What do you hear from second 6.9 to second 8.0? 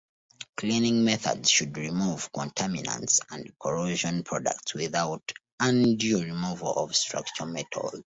structural metal.